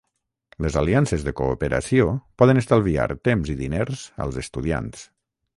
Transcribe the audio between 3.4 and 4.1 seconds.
i diners